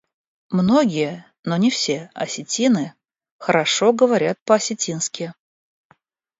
[0.49, 2.95] Многие— но не все— осетины
[3.37, 5.31] хорошо говорят по-осетински.